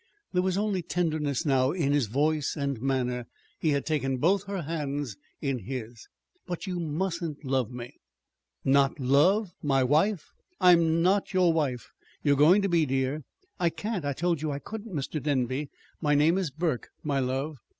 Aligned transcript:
There 0.33 0.41
was 0.41 0.57
only 0.57 0.81
tenderness 0.81 1.45
now 1.45 1.73
in 1.73 1.91
his 1.93 2.07
voice 2.07 2.55
and 2.55 2.81
manner. 2.81 3.27
He 3.59 3.69
had 3.69 3.85
taken 3.85 4.17
both 4.17 4.45
her 4.47 4.63
hands 4.63 5.15
in 5.41 5.59
his. 5.59 6.07
"But 6.47 6.65
you 6.65 6.79
mustn't 6.79 7.45
love 7.45 7.69
me." 7.69 7.99
"Not 8.65 8.99
love 8.99 9.51
my 9.61 9.83
wife?" 9.83 10.33
"I'm 10.59 11.03
not 11.03 11.35
your 11.35 11.53
wife." 11.53 11.93
"You're 12.23 12.35
going 12.35 12.63
to 12.63 12.67
be, 12.67 12.87
dear." 12.87 13.25
"I 13.59 13.69
can't. 13.69 14.03
I 14.03 14.13
told 14.13 14.41
you 14.41 14.49
I 14.49 14.57
couldn't, 14.57 14.91
Mr. 14.95 15.21
Denby." 15.21 15.69
"My 16.01 16.15
name 16.15 16.39
is 16.39 16.49
'Burke,' 16.49 16.89
my 17.03 17.19
love." 17.19 17.59